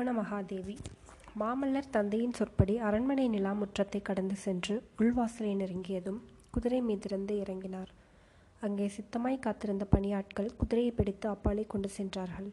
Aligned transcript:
புவன 0.00 0.12
மகாதேவி. 0.18 0.74
மாமல்லர் 1.40 1.88
தந்தையின் 1.90 2.36
சொற்படி 2.36 2.74
அரண்மனை 2.78 3.24
நிலா 3.28 3.50
முற்றத்தை 3.52 4.02
கடந்து 4.02 4.36
சென்று 4.44 4.74
உள்வாசலை 4.98 5.50
நெருங்கியதும் 5.62 6.20
குதிரை 6.50 6.78
மீதிருந்து 6.82 7.34
இறங்கினார். 7.42 7.90
அங்கே 8.60 8.86
சித்தமாய் 8.96 9.36
காத்திருந்த 9.46 9.86
பணியாட்கள் 9.96 10.48
குதிரையை 10.56 10.92
பிடித்து 10.92 11.28
அப்பாலே 11.28 11.64
கொண்டு 11.66 11.88
சென்றார்கள். 11.88 12.48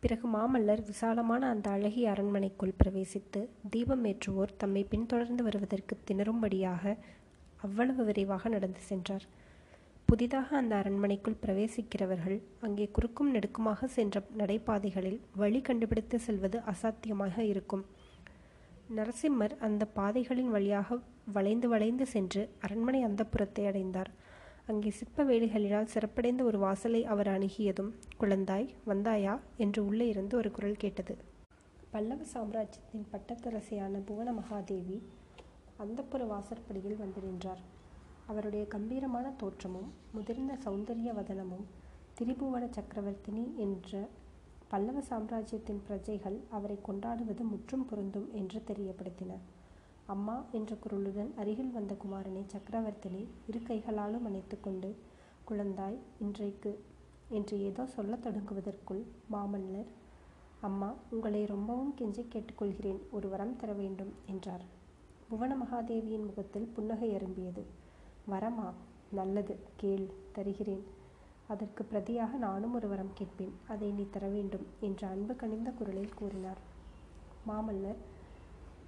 பிறகு 0.00 0.28
மாமல்லர் 0.36 0.84
விசாலமான 0.84 1.48
அந்த 1.48 1.68
அழகிய 1.70 2.14
அரண்மனைக்குள் 2.14 2.74
பிரவேசித்து 2.80 3.42
தீபம் 3.74 4.06
ஏற்றுவோர் 4.12 4.56
தம்மை 4.56 4.84
பின்தொடர்ந்து 4.84 5.44
வருவதற்கு 5.48 5.96
திணறும்படியாக 6.10 6.96
அவ்வளவு 7.62 8.04
விரைவாக 8.04 8.48
நடந்து 8.48 8.80
சென்றார். 8.90 9.26
புதிதாக 10.08 10.48
அந்த 10.56 10.74
அரண்மனைக்குள் 10.80 11.40
பிரவேசிக்கிறவர்கள் 11.42 12.38
அங்கே 12.66 12.84
குறுக்கும் 12.96 13.32
நெடுக்குமாக 13.34 13.88
சென்ற 13.96 14.22
நடைபாதைகளில் 14.40 15.18
வழி 15.34 15.60
கண்டுபிடித்து 15.60 16.18
செல்வது 16.26 16.58
அசாத்தியமாக 16.72 17.36
இருக்கும். 17.52 17.82
நரசிம்மர் 18.96 19.54
அந்த 19.66 19.84
பாதைகளின் 19.98 20.50
வழியாக 20.50 20.98
வளைந்து 21.32 21.68
வளைந்து 21.68 22.06
சென்று 22.06 22.42
அரண்மனை 22.60 23.00
அந்தப்புறத்தை 23.04 23.64
அடைந்தார். 23.66 24.10
அங்கே 24.66 24.90
சிற்ப 24.90 25.24
வேலிகளினால் 25.24 25.92
சிறப்படைந்த 25.94 26.42
ஒரு 26.44 26.58
வாசலை 26.58 27.02
அவர் 27.04 27.30
அணுகியதும் 27.36 27.90
குழந்தாய் 28.20 28.68
வந்தாயா? 28.90 29.34
என்று 29.56 29.82
உள்ளே 29.88 30.06
இருந்து 30.08 30.36
ஒரு 30.36 30.50
குரல் 30.50 30.82
கேட்டது. 30.84 31.16
பல்லவ 31.90 32.22
சாம்ராஜ்யத்தின் 32.34 33.06
பட்டத்தரசியான 33.12 34.00
புவன 34.08 34.32
மகாதேவி 34.32 34.98
அந்தப்புற 35.84 36.22
வாசற்படியில் 36.26 37.02
வந்து 37.02 37.20
நின்றார் 37.26 37.62
அவருடைய 38.28 38.64
கம்பீரமான 38.66 39.26
தோற்றமும் 39.32 39.90
முதிர்ந்த 40.12 40.54
சௌந்தரிய 40.64 41.12
வதனமும் 41.18 41.66
திரிபுவன 42.18 42.64
சக்கரவர்த்தினி 42.76 43.44
என்ற 43.56 44.08
பல்லவ 44.68 45.00
சாம்ராஜ்யத்தின் 45.00 45.82
பிரஜைகள் 45.86 46.36
அவரை 46.50 46.76
கொண்டாடுவது 46.82 47.44
முற்றும் 47.44 47.86
பொருந்தும் 47.86 48.28
என்று 48.32 48.58
தெரியப்படுத்தின. 48.66 49.32
அம்மா 50.06 50.34
என்ற 50.52 50.74
குரலுடன் 50.74 51.30
அருகில் 51.36 51.70
வந்த 51.70 51.94
குமாரனை 51.94 52.42
சக்கரவர்த்தினி 52.54 53.22
இரு 53.46 53.60
கைகளாலும் 53.62 54.26
அணைத்துக்கொண்டு 54.28 54.90
குழந்தாய் 55.48 55.98
இன்றைக்கு 56.18 56.72
என்று 57.28 57.56
ஏதோ 57.60 57.86
சொல்லத் 57.86 58.24
தொடங்குவதற்குள் 58.26 59.02
மாமல்லர் 59.32 59.90
அம்மா 60.60 60.90
உங்களை 61.10 61.42
ரொம்பவும் 61.46 61.92
கெஞ்சி 61.98 62.22
கேட்டுக்கொள்கிறேன் 62.34 63.00
ஒரு 63.10 63.28
வரம் 63.28 63.56
தர 63.56 63.72
வேண்டும் 63.72 64.12
என்றார். 64.26 64.64
புவன 65.28 65.52
மகாதேவியின் 65.56 66.26
முகத்தில் 66.26 66.70
புன்னகை 66.74 67.10
அரும்பியது. 67.14 67.62
வரமா? 68.30 68.72
நல்லது 69.10 69.58
கேள் 69.76 70.06
தருகிறேன். 70.32 70.84
அதற்கு 71.46 71.86
பிரதியாக 71.92 72.32
நானும் 72.36 72.74
ஒரு 72.74 72.88
வரம் 72.88 73.12
கேட்பேன். 73.14 73.52
அதை 73.68 73.90
நீ 73.90 74.06
தர 74.10 74.28
வேண்டும் 74.28 74.66
என்று 74.80 75.06
அன்பு 75.06 75.36
கனிந்த 75.36 75.70
குரலில் 75.70 76.14
கூறினார். 76.14 76.58
மாமல்லர் 77.48 78.00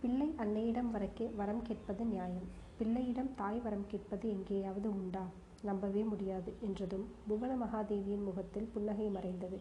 பிள்ளை 0.00 0.34
அன்னையிடம் 0.38 0.90
வரக்கே 0.92 1.34
வரம் 1.34 1.62
கேட்பது 1.62 2.04
நியாயம். 2.04 2.48
பிள்ளையிடம் 2.76 3.34
தாய் 3.34 3.60
வரம் 3.60 3.86
கேட்பது 3.86 4.28
எங்கேயாவது 4.28 4.90
உண்டா? 4.90 5.24
நம்பவே 5.62 6.02
முடியாது 6.02 6.52
என்றதும் 6.60 7.06
புவன 7.28 7.56
மகாதேவியின் 7.56 8.24
முகத்தில் 8.24 8.70
புன்னகை 8.72 9.08
மறைந்தது. 9.08 9.58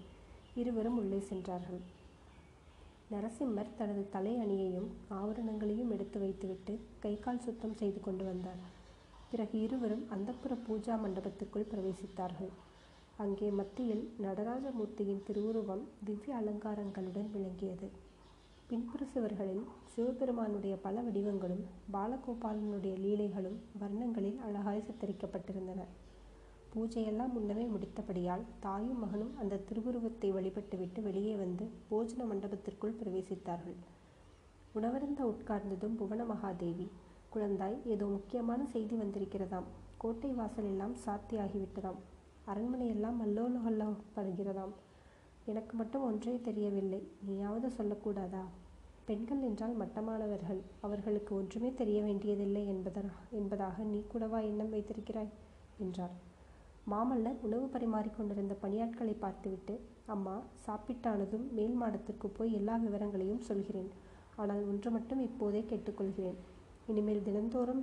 இருவரும் 0.56 0.98
உள்ளே 0.98 1.20
சென்றார்கள். 1.20 1.82
நரசிம்மர் 3.12 3.76
தனது 3.78 4.10
தலை 4.10 4.36
அணியையும் 4.36 4.90
ஆவரணங்களையும் 5.10 5.92
எடுத்து 5.92 6.20
வைத்துவிட்டு 6.20 6.80
கை 7.00 7.20
கால் 7.20 7.40
சுத்தம் 7.40 7.76
செய்து 7.76 8.02
கொண்டு 8.02 8.26
வந்தார். 8.26 8.78
பிறகு 9.32 9.56
இருவரும் 9.62 10.06
அந்தப்புற 10.16 10.54
பூஜா 10.68 10.96
மண்டபத்துக்குள் 11.04 11.70
பிரவேசித்தார்கள். 11.72 12.52
அங்கே 13.18 13.48
மத்தியில் 13.52 14.04
நடராஜமூர்த்தியின் 14.22 15.24
திருவுருவம் 15.28 15.84
திவ்ய 16.06 16.36
அலங்காரங்களுடன் 16.42 17.30
விளங்கியது. 17.34 17.88
பின்புற 18.68 19.04
சுவர்களில் 19.14 19.64
சிவபெருமானுடைய 19.94 20.74
பல 20.76 21.02
வடிவங்களும் 21.02 21.64
பாலகோபாலனுடைய 21.94 22.94
லீலைகளும் 23.04 23.58
வர்ணங்களில் 23.82 24.40
அழகாய் 24.48 24.86
சித்தரிக்கப்பட்டிருந்தன. 24.88 25.84
பூஜையெல்லாம் 26.74 27.34
முன்னமே 27.36 27.66
முடித்தபடியால் 27.66 28.44
தாயும் 28.60 29.00
மகனும் 29.00 29.34
அந்த 29.42 29.62
திருவுருவத்தை 29.70 30.30
வழிபட்டுவிட்டு 30.32 31.02
வெளியே 31.02 31.36
வந்து 31.36 31.68
போஜன 31.92 32.28
மண்டபத்திற்குள் 32.32 32.98
பிரவேசித்தார்கள். 33.00 33.78
உணவருந்த 34.74 35.22
உட்கார்ந்ததும் 35.32 35.96
புவன 36.02 36.24
மகாதேவி 36.24 36.88
குழந்தாய் 37.34 37.76
ஏதோ 37.86 38.06
முக்கியமான 38.06 38.66
செய்தி 38.66 38.96
வந்திருக்கிறதாம். 38.96 39.68
கோட்டை 39.98 40.32
வாசல் 40.32 40.66
எல்லாம் 40.66 40.96
சாத்தியாகிவிட்டதாம். 41.06 42.00
அரண்மனையெல்லாம் 42.48 43.18
அல்லோலகல்லப்படுகிறதாம் 43.26 44.74
எனக்கு 45.46 45.78
மட்டும் 45.78 46.04
ஒன்றே 46.04 46.42
தெரியவில்லை. 46.42 47.08
நீயாவது 47.26 47.70
சொல்லக்கூடாதா? 47.70 48.44
பெண்கள் 49.06 49.42
என்றால் 49.42 49.76
மட்டமானவர்கள். 49.80 50.62
அவர்களுக்கு 50.82 51.36
ஒன்றுமே 51.36 51.74
தெரிய 51.74 52.02
வேண்டியதில்லை 52.02 52.68
என்பதா 52.68 53.06
என்பதாக 53.30 53.84
நீ 53.84 54.04
கூடவா 54.08 54.40
எண்ணம் 54.40 54.70
வைத்திருக்கிறாய்? 54.70 55.32
என்றார். 55.78 56.16
மாமல்லர் 56.92 57.42
உணவு 57.42 57.66
பரிமாறிக் 57.68 58.18
கொண்டிருந்த 58.18 58.56
பணியாட்களை 58.62 59.16
பார்த்துவிட்டு 59.20 59.80
அம்மா 60.06 60.42
சாப்பிட்டானதும் 60.66 61.52
மேல் 61.52 61.74
மாடத்திற்கு 61.74 62.28
போய் 62.28 62.54
எல்லா 62.54 62.76
விவரங்களையும் 62.76 63.40
சொல்கிறேன். 63.40 63.90
ஆனால் 64.36 64.64
ஒன்று 64.64 64.92
மட்டும் 64.92 65.20
இப்போதே 65.20 65.66
கேட்டுக்கொள்கிறேன் 65.70 66.40
இனிமேல் 66.92 67.26
தினந்தோறும் 67.28 67.82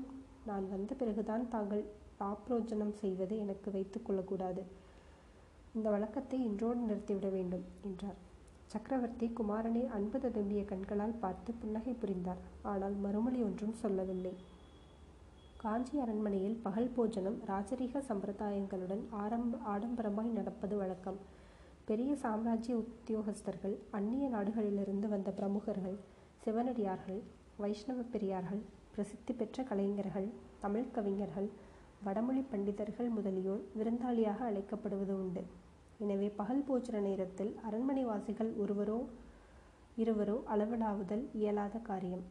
நான் 0.48 0.64
வந்த 0.72 0.92
பிறகுதான் 1.00 1.44
தாங்கள் 1.54 1.82
ஆப்ரோஜனம் 2.30 2.94
செய்வது 3.00 3.34
எனக்கு 3.44 3.68
வைத்து 3.76 3.98
கொள்ளக்கூடாது. 4.02 4.62
இந்த 5.76 5.86
வழக்கத்தை 5.94 6.38
இன்றோடு 6.48 6.80
நிறுத்திவிட 6.88 7.28
வேண்டும் 7.36 7.64
என்றார். 7.88 8.18
சக்கரவர்த்தி 8.72 9.26
குமாரனை 9.38 9.82
அன்பு 9.96 10.18
ததும்பிய 10.18 10.62
கண்களால் 10.70 11.20
பார்த்து 11.24 11.50
புன்னகை 11.62 11.94
புரிந்தார். 12.02 12.40
ஆனால் 12.72 12.96
மறுமொழி 13.04 13.40
ஒன்றும் 13.48 13.76
சொல்லவில்லை. 13.82 14.34
காஞ்சி 15.62 15.96
அரண்மனையில் 16.04 16.58
பகல் 16.64 16.92
போஜனம் 16.96 17.38
ராஜரீக 17.50 18.02
சம்பிரதாயங்களுடன் 18.08 19.04
ஆரம்ப 19.22 19.60
ஆடம்பரமாய் 19.74 20.36
நடப்பது 20.38 20.76
வழக்கம். 20.82 21.20
பெரிய 21.90 22.10
சாம்ராஜ்ய 22.24 22.76
உத்தியோகஸ்தர்கள் 22.82 23.76
அந்நிய 23.98 24.26
நாடுகளிலிருந்து 24.36 25.08
வந்த 25.14 25.30
பிரமுகர்கள் 25.38 25.98
சிவனடியார்கள் 26.44 27.20
வைஷ்ணவ 27.62 28.00
பெரியார்கள் 28.14 28.62
பிரசித்தி 28.96 29.32
பெற்ற 29.38 29.62
கலைஞர்கள் 29.70 30.26
தமிழ் 30.60 30.92
கவிஞர்கள் 30.96 31.48
வடமொழி 32.06 32.42
பண்டிதர்கள் 32.50 33.08
முதலியோர் 33.16 33.62
விருந்தாளியாக 33.78 34.38
அழைக்கப்படுவது 34.50 35.14
உண்டு. 35.22 35.42
எனவே 36.04 36.28
பகல் 36.38 36.62
போஜன 36.68 37.00
நேரத்தில் 37.06 37.52
அரண்மனை 37.68 38.04
வாசிகள் 38.10 38.50
ஒருவரோ 38.62 38.98
இருவரோ 40.02 40.36
அளவிடாவுதல் 40.54 41.24
இயலாத 41.40 41.78
காரியம். 41.88 42.24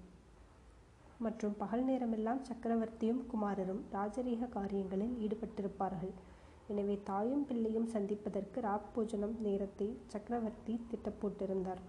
மற்றும் 1.26 1.56
பகல் 1.62 1.86
நேரமெல்லாம் 1.90 2.42
சக்கரவர்த்தியும் 2.50 3.22
குமாரரும் 3.32 3.82
ராஜரீக 3.96 4.50
காரியங்களில் 4.58 5.14
ஈடுபட்டிருப்பார்கள். 5.26 6.14
எனவே 6.72 6.96
தாயும் 7.10 7.46
பிள்ளையும் 7.50 7.92
சந்திப்பதற்கு 7.96 8.60
ராப்போஜனம் 8.70 9.36
நேரத்தை 9.48 9.88
சக்கரவர்த்தி 10.14 10.76
திட்டப்போட்டிருந்தார். 10.92 11.84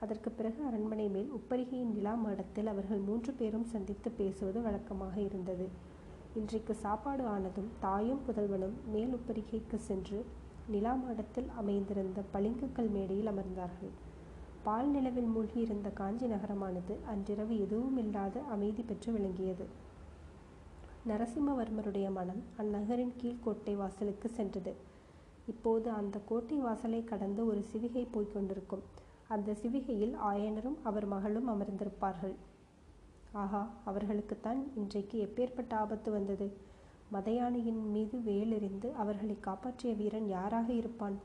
அதற்கு 0.00 0.30
பிறகு 0.30 0.64
அரண்மனை 0.64 1.08
மேல் 1.08 1.30
உப்பரிகையின் 1.36 1.94
நிலா 1.94 2.14
மாடத்தில் 2.14 2.66
அவர்கள் 2.66 2.98
மூன்று 2.98 3.32
பேரும் 3.32 3.64
சந்தித்து 3.64 4.10
பேசுவது 4.10 4.60
வழக்கமாக 4.62 5.20
இருந்தது. 5.20 5.68
இன்றைக்கு 6.34 6.74
சாப்பாடு 6.74 7.24
ஆனதும் 7.24 7.70
தாயும் 7.80 8.20
புதல்வனும் 8.26 8.76
மேல் 8.92 9.14
உப்பரிகைக்கு 9.14 9.78
சென்று 9.88 10.24
நிலா 10.68 10.94
மாடத்தில் 10.94 11.48
அமைந்திருந்த 11.56 12.22
பளிங்குக்கல் 12.34 12.90
மேடையில் 12.90 13.30
அமர்ந்தார்கள். 13.32 13.92
பால் 14.62 14.88
நிலவில் 14.88 15.30
மூழ்கியிருந்த 15.34 15.92
காஞ்சி 15.92 16.26
நகரமானது 16.26 16.94
அன்றிரவு 17.06 17.54
எதுவும் 17.58 17.96
இல்லாத 17.96 18.40
அமைதி 18.54 18.82
பெற்று 18.82 19.12
விளங்கியது. 19.12 19.66
நரசிம்மவர்மருடைய 21.08 22.12
மனம் 22.12 22.42
அந்நகரின் 22.58 23.14
கீழ்கோட்டை 23.20 23.76
வாசலுக்கு 23.76 24.28
சென்றது. 24.28 24.74
இப்போது 25.46 25.90
அந்த 25.90 26.16
கோட்டை 26.26 26.58
வாசலை 26.58 27.04
கடந்து 27.04 27.46
ஒரு 27.46 27.64
சிவிகை 27.72 28.06
போய்க் 28.10 28.34
கொண்டிருக்கும். 28.34 28.86
அந்த 29.28 29.52
சிவிகையில் 29.52 30.14
ஆயனரும் 30.24 30.76
அவர் 30.82 31.06
மகளும் 31.06 31.48
அமர்ந்திருப்பார்கள். 31.48 32.34
ஆஹா 33.32 33.68
அவர்களுக்குத்தான் 33.84 34.60
இன்றைக்கு 34.74 35.16
எப்பேற்பட்ட 35.26 35.72
ஆபத்து 35.74 36.10
வந்தது? 36.10 36.46
மதையானையின் 37.12 37.82
மீது 37.90 38.18
வேலெறிந்து 38.18 38.92
அவர்களை 38.92 39.40
காப்பாற்றிய 39.40 39.94
வீரன் 39.94 40.28
யாராக 40.28 40.72
இருப்பான்? 40.72 41.18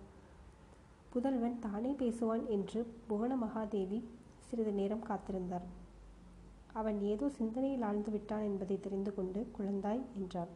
புதல்வன் 1.10 1.60
தானே 1.60 1.92
பேசுவான் 1.94 2.48
என்று 2.48 2.86
புவன 3.08 3.36
மகாதேவி 3.36 4.00
சிறிது 4.40 4.72
நேரம் 4.72 5.08
காத்திருந்தார். 5.10 5.66
அவன் 6.74 7.00
ஏதோ 7.02 7.30
சிந்தனையில் 7.30 7.82
ஆழ்ந்து 7.82 8.12
விட்டான் 8.12 8.44
என்பதை 8.44 8.80
தெரிந்து 8.80 9.14
கொண்டு 9.16 9.48
குழந்தாய் 9.58 10.02
என்றார். 10.16 10.52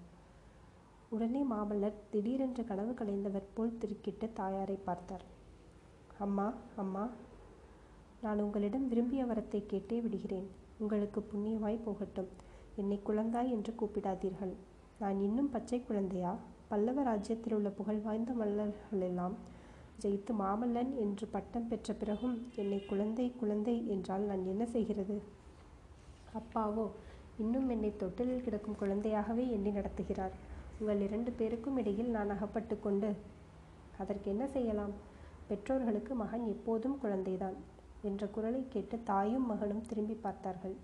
உடனே 1.09 1.43
மாமல்லர் 1.43 1.99
திடீரென்று 2.09 2.65
கனவு 2.65 2.93
கலைந்தவர் 2.93 3.51
போல் 3.53 3.77
திருக்கிட்டு 3.81 4.29
தாயாரை 4.33 4.77
பார்த்தார். 4.85 5.25
அம்மா 6.19 6.53
அம்மா 6.75 7.09
நான் 8.21 8.39
உங்களிடம் 8.39 8.87
விரும்பிய 8.87 9.25
வரத்தை 9.25 9.59
கேட்டே 9.71 9.97
விடுகிறேன். 10.01 10.47
உங்களுக்கு 10.77 11.19
புண்ணியமாய் 11.21 11.83
போகட்டும். 11.85 12.29
என்னை 12.75 12.97
குழந்தாய் 13.05 13.49
என்று 13.49 13.73
கூப்பிடாதீர்கள். 13.79 14.53
நான் 14.99 15.19
இன்னும் 15.19 15.49
பச்சை 15.49 15.79
குழந்தையா? 15.81 16.31
பல்லவ 16.67 17.03
ராஜ்யத்தில் 17.03 17.53
உள்ள 17.53 17.69
புகழ் 17.69 17.99
வாய்ந்த 17.99 18.31
மல்லர்களெல்லாம் 18.33 19.35
ஜெயித்து 20.01 20.31
மாமல்லன் 20.39 20.91
என்று 20.95 21.27
பட்டம் 21.27 21.67
பெற்ற 21.67 21.93
பிறகும் 21.93 22.35
என்னை 22.55 22.79
குழந்தை 22.85 23.27
குழந்தை 23.31 23.75
என்றால் 23.87 24.21
நான் 24.21 24.43
என்ன 24.45 24.65
செய்கிறது? 24.65 25.15
அப்பாவோ 26.33 26.87
இன்னும் 27.37 27.69
என்னை 27.69 27.91
தொட்டிலில் 27.95 28.43
கிடக்கும் 28.43 28.79
குழந்தையாகவே 28.79 29.45
எண்ணி 29.49 29.69
நடத்துகிறார். 29.69 30.35
உங்கள் 30.79 31.01
இரண்டு 31.01 31.31
பேருக்கும் 31.31 31.77
இடையில் 31.77 32.09
நான் 32.09 32.29
அகப்பட்டு 32.29 32.79
கொண்டு 32.79 33.09
அதற்கு 33.97 34.27
என்ன 34.31 34.47
செய்யலாம்? 34.47 34.93
பெற்றோர்களுக்கு 35.47 36.15
மகன் 36.15 36.45
எப்போதும் 36.47 36.99
குழந்தைதான். 37.03 37.57
என்ற 38.01 38.27
குரலை 38.27 38.63
கேட்டு 38.69 38.99
தாயும் 39.03 39.45
மகனும் 39.45 39.85
திரும்பி 39.87 40.13
பார்த்தார்கள். 40.13 40.75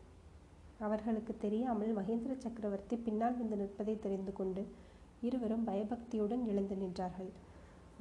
அவர்களுக்கு 0.80 1.38
தெரியாமல் 1.38 1.98
மகேந்திர 1.98 2.38
சக்கரவர்த்தி 2.38 2.95
பின்னால் 2.98 3.38
வந்து 3.38 3.56
நிற்பதை 3.56 4.00
தெரிந்து 4.00 4.33
கொண்டு 4.33 4.68
இருவரும் 5.21 5.63
பயபக்தியுடன் 5.63 6.48
எழுந்து 6.48 6.75
நின்றார்கள். 6.75 7.30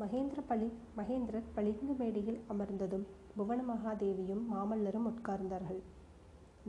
மகேந்திர 0.01 0.41
பளி 0.47 0.73
மகேந்திரர் 0.97 1.53
பளிங்கு 1.55 1.95
மேடையில் 1.95 2.41
அமர்ந்ததும் 2.49 3.07
புவன 3.37 3.63
மகாதேவியும் 3.63 4.43
மாமல்லரும் 4.53 5.09
உட்கார்ந்தார்கள். 5.09 5.81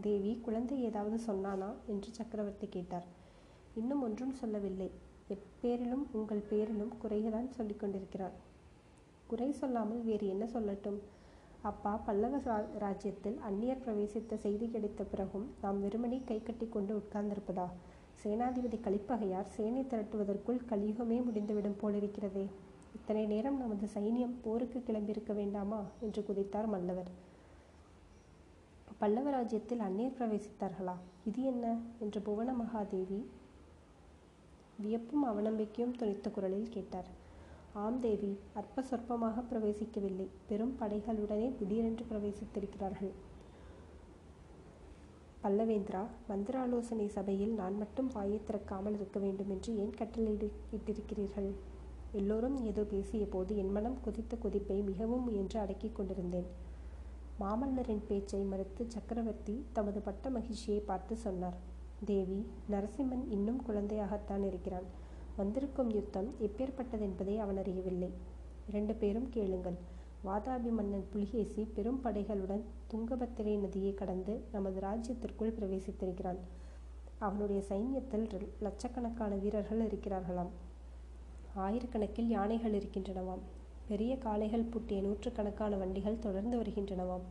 தேவி 0.01 0.39
குழந்தை 0.41 0.81
ஏதாவது 0.83 1.19
சொன்னானா? 1.27 1.73
என்று 1.87 2.13
சக்கரவர்த்தி 2.13 2.67
கேட்டார். 2.67 3.03
இன்னும் 3.73 4.01
ஒன்றும் 4.01 4.33
சொல்லவில்லை. 4.33 4.91
எப்பேரிலும் 5.29 6.05
உங்கள் 6.11 6.43
பேரிலும் 6.49 6.93
குறையதான் 7.03 7.49
சொல்லிக் 7.49 7.79
கொண்டிருக்கிறார். 7.79 8.31
குறை 9.27 9.51
சொல்லாமல் 9.51 10.03
வேறு 10.03 10.27
என்ன 10.27 10.45
சொல்லட்டும்? 10.45 10.99
அப்பா 11.63 11.91
பல்லவ 12.05 12.37
ராஜ்யத்தில் 12.79 13.39
அந்நியர் 13.49 13.83
பிரவேசித்த 13.85 14.33
செய்தி 14.35 14.69
கிடைத்த 14.69 15.03
பிறகும் 15.03 15.51
நாம் 15.61 15.81
வெறுமனே 15.81 16.21
கை 16.25 16.41
கட்டி 16.41 16.67
கொண்டு 16.67 16.97
உட்கார்ந்திருப்பதா? 16.97 17.67
சேனாதிபதி 18.23 18.79
கலிப்பகையார் 18.79 19.53
சேனை 19.55 19.83
திரட்டுவதற்குள் 19.83 20.59
கலியுகமே 20.69 21.23
முடிந்துவிடும் 21.23 21.77
போலிருக்கிறதே. 21.81 22.45
இத்தனை 22.95 23.25
நேரம் 23.25 23.57
நமது 23.57 23.87
சைனியம் 23.93 24.35
போருக்கு 24.41 24.83
கிளம்பியிருக்க 24.87 25.33
வேண்டாமா? 25.33 25.81
என்று 26.01 26.21
குதித்தார் 26.21 26.67
மல்லவர். 26.67 27.11
பல்லவ 28.97 29.29
ராஜ்யத்தில் 29.29 29.79
அந்நியர் 29.79 30.17
பிரவேசித்தார்களா? 30.19 30.95
இது 31.25 31.43
என்ன? 31.43 31.79
என்று 31.99 32.21
புவன 32.21 32.53
மகாதேவி 32.53 33.25
வியப்பும் 34.81 35.25
அவநம்பிக்கையும் 35.25 35.97
துணித்த 35.99 36.31
குரலில் 36.31 36.69
கேட்டார். 36.69 37.21
ஆம் 37.81 37.99
தேவி 37.99 38.29
அற்ப 38.59 38.81
சொற்பமாக 38.89 39.43
பிரவேசிக்கவில்லை. 39.51 40.25
பெரும் 40.49 40.73
படைகளுடனே 40.79 41.47
திடீரென்று 41.59 42.03
பிரவேசித்திருக்கிறார்கள். 42.09 43.13
பல்லவேந்திரா 45.43 46.01
மந்திராலோசனை 46.27 47.07
சபையில் 47.15 47.53
நான் 47.61 47.77
மட்டும் 47.77 48.09
வாயை 48.15 48.37
திறக்காமல் 48.49 48.97
இருக்க 48.99 49.19
வேண்டும் 49.19 49.49
என்று 49.55 49.71
ஏன் 49.83 49.95
கட்டளையிட்டிருக்கிறீர்கள் 49.99 51.49
எல்லோரும் 52.19 52.57
ஏதோ 52.69 52.83
பேசிய 52.93 53.25
போது 53.35 53.51
என் 53.61 53.73
மனம் 53.77 53.97
குதித்த 54.05 54.35
குதிப்பை 54.43 54.77
மிகவும் 54.89 55.25
முயன்று 55.27 55.57
அடக்கிக் 55.59 55.95
கொண்டிருந்தேன். 55.97 56.47
மாமல்லரின் 57.41 58.03
பேச்சை 58.09 58.41
மறுத்து 58.51 58.85
சக்கரவர்த்தி 58.95 59.55
தமது 59.77 60.01
பட்ட 60.07 60.29
மகிழ்ச்சியை 60.37 60.79
பார்த்து 60.89 61.15
சொன்னார். 61.25 61.57
தேவி 62.11 62.39
நரசிம்மன் 62.73 63.25
இன்னும் 63.37 63.63
குழந்தையாகத்தான் 63.67 64.45
இருக்கிறான். 64.51 64.87
வந்திருக்கும் 65.37 65.91
யுத்தம் 65.91 66.35
எப்பேற்பட்டதென்பதை 66.41 67.37
அவன் 67.37 67.57
அறியவில்லை. 67.57 68.09
இரண்டு 68.67 68.93
பேரும் 68.93 69.29
கேளுங்கள். 69.29 69.73
வாதாபி 70.25 70.71
மன்னன் 70.71 71.05
புலிகேசி 71.11 71.63
பெரும் 71.63 72.01
படைகளுடன் 72.03 72.61
துங்கபத்திரை 72.91 73.59
நதியை 73.59 73.93
கடந்து 73.93 74.41
நமது 74.51 74.79
ராஜ்யத்திற்குள் 74.79 75.53
பிரவேசித்திருக்கிறான். 75.59 76.37
அவனுடைய 77.17 77.63
சைன்யத்தில் 77.69 78.47
லட்சக்கணக்கான 78.61 79.35
வீரர்கள் 79.35 79.87
இருக்கிறார்களாம். 79.87 80.49
ஆயிரக்கணக்கில் 81.57 82.27
யானைகள் 82.27 82.71
இருக்கின்றனவாம். 82.71 83.43
பெரிய 83.87 84.17
காளைகள் 84.17 84.63
பூட்டிய 84.63 85.01
நூற்றுக்கணக்கான 85.01 85.75
வண்டிகள் 85.75 86.19
தொடர்ந்து 86.19 86.61
வருகின்றனவாம். 86.61 87.25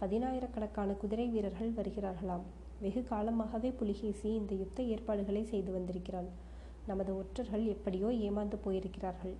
பதினாயிரக்கணக்கான 0.00 0.96
குதிரை 0.96 1.28
வீரர்கள் 1.28 1.72
வருகிறார்களாம். 1.72 2.42
வெகு 2.80 3.04
காலமாகவே 3.04 3.70
புலிகேசி 3.70 4.34
இந்த 4.34 4.54
யுத்த 4.54 4.82
ஏற்பாடுகளை 4.82 5.44
செய்து 5.44 5.72
வந்திருக்கிறான். 5.72 6.50
நமது 6.86 7.12
ஒற்றர்கள் 7.16 7.64
எப்படியோ 7.74 8.08
ஏமாந்து 8.26 8.56
போயிருக்கிறார்கள். 8.64 9.34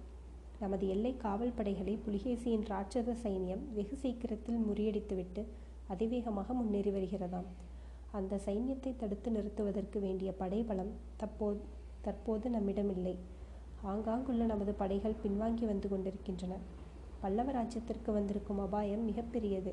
நமது 0.60 0.84
எல்லை 0.94 1.12
காவல் 1.16 1.56
படைகளை 1.56 1.94
புலிகேசியின் 2.06 2.66
ராட்சத 2.70 3.14
சைன்யம் 3.22 3.62
வெகு 3.74 3.96
சீக்கிரத்தில் 3.96 4.60
முறியடித்துவிட்டு 4.68 5.42
அதிவேகமாக 5.88 6.52
முன்னேறி 6.52 6.90
வருகிறதாம். 6.90 7.48
அந்த 8.18 8.40
சைன்யத்தை 8.46 8.92
தடுத்து 8.96 9.28
நிறுத்துவதற்கு 9.30 9.98
வேண்டிய 10.00 10.30
படைபலம் 10.42 10.92
தற்போது 11.16 11.60
தற்போது 12.02 12.46
நம்மிடமில்லை. 12.50 13.16
ஆங்காங்குள்ள 13.90 14.44
நமது 14.52 14.72
படைகள் 14.82 15.20
பின்வாங்கி 15.22 15.64
வந்து 15.70 15.88
கொண்டிருக்கின்றன. 15.88 16.54
பல்லவ 17.20 17.50
ராஜ்யத்திற்கு 17.52 18.10
வந்திருக்கும் 18.12 18.62
அபாயம் 18.66 19.04
மிகப்பெரியது 19.08 19.72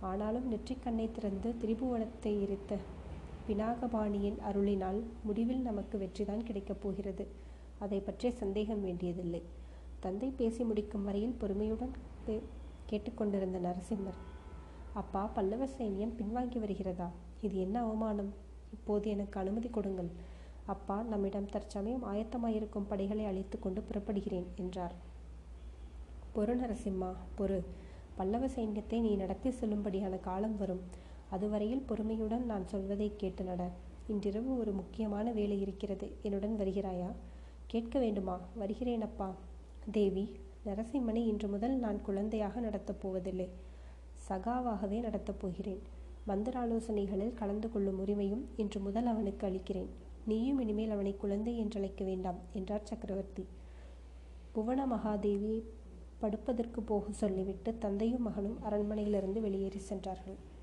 ஆனாலும் 0.00 0.46
நெற்றிக்கண்ணை 0.52 1.06
திறந்து 1.12 1.48
திரிபுவனத்தை 1.60 2.32
எரித்த 2.44 2.72
பினாகபாணியின் 3.48 4.38
அருளினால் 4.48 5.00
முடிவில் 5.22 5.62
நமக்கு 5.68 5.96
வெற்றிதான் 5.98 6.46
கிடைக்கப் 6.48 6.80
போகிறது. 6.82 7.24
அதை 7.78 7.98
பற்றிய 8.00 8.30
சந்தேகம் 8.42 8.82
வேண்டியதில்லை. 8.82 9.42
தந்தை 10.00 10.28
பேசி 10.36 10.62
முடிக்கும் 10.64 11.04
வரையில் 11.04 11.36
பொறுமையுடன் 11.40 11.94
கேட்டுக்கொண்டிருந்த 12.86 13.58
நரசிம்மர் 13.58 14.18
அப்பா 15.00 15.22
பல்லவ 15.36 15.64
சைன்யம் 15.78 16.16
பின்வாங்கி 16.18 16.58
வருகிறதா? 16.58 17.08
இது 17.40 17.56
என்ன 17.56 17.76
அவமானம்? 17.84 18.30
இப்போது 18.72 19.06
எனக்கு 19.10 19.36
அனுமதி 19.40 19.68
கொடுங்கள். 19.68 20.10
அப்பா 20.66 20.96
நம்மிடம் 21.02 21.50
தற்சமயம் 21.54 22.06
ஆயத்தமாயிருக்கும் 22.12 22.88
படைகளை 22.88 23.24
அழைத்து 23.24 23.56
கொண்டு 23.58 23.80
புறப்படுகிறேன் 23.88 24.46
என்றார். 24.56 24.94
பொறு 26.36 26.54
நரசிம்மா 26.62 27.10
பொறு. 27.38 27.58
பல்லவ 28.16 28.46
சைன்யத்தை 28.46 28.98
நீ 29.06 29.12
நடத்தி 29.22 29.50
செல்லும்படியான 29.60 30.20
காலம் 30.20 30.56
வரும். 30.56 30.82
அதுவரையில் 31.30 31.84
பொறுமையுடன் 31.86 32.44
நான் 32.44 32.68
சொல்வதை 32.68 33.12
கேட்டு 33.16 33.44
நட. 33.44 33.70
இன்றிரவு 34.06 34.58
ஒரு 34.58 34.72
முக்கியமான 34.72 35.32
வேலை 35.32 35.60
இருக்கிறது. 35.60 36.12
என்னுடன் 36.22 36.56
வருகிறாயா? 36.58 37.12
கேட்க 37.66 37.98
வேண்டுமா? 37.98 38.40
வருகிறேன் 38.54 39.00
அப்பா 39.00 39.34
தேவி 39.90 40.36
நரசிம்மனை 40.66 41.26
இன்று 41.26 41.48
முதல் 41.48 41.76
நான் 41.78 42.02
குழந்தையாக 42.02 42.60
நடத்தப் 42.60 43.00
போவதில்லை. 43.00 43.48
சகாவாகவே 44.28 45.00
நடத்தப் 45.00 45.40
போகிறேன். 45.40 45.82
மந்திராலோசனைகளில் 46.28 47.34
கலந்து 47.34 47.72
கொள்ளும் 47.72 48.06
உரிமையும் 48.06 48.44
இன்று 48.56 48.80
முதல் 48.80 49.06
அவனுக்கு 49.06 49.46
அளிக்கிறேன். 49.46 49.88
நீயும் 50.26 50.60
இனிமேல் 50.60 50.90
அவனை 50.90 51.16
குழந்தை 51.16 51.64
என்றழைக்க 51.64 52.04
வேண்டாம் 52.04 52.38
என்றார் 52.52 52.84
சக்கரவர்த்தி. 52.84 53.46
புவன 54.52 54.86
மகாதேவியை 54.86 55.62
படுப்பதற்கு 56.18 56.82
போக 56.82 57.12
சொல்லிவிட்டு 57.12 57.78
தந்தையும் 57.78 58.22
மகனும் 58.22 58.58
அரண்மனையிலிருந்து 58.70 59.40
வெளியேறி 59.40 59.78
சென்றார்கள். 59.78 60.54